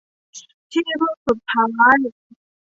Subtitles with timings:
[0.71, 1.65] ที่พึ่งสุดท้า
[1.95, 1.97] ย